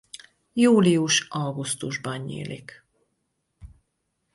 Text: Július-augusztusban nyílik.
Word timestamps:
Július-augusztusban 0.53 2.19
nyílik. 2.21 2.85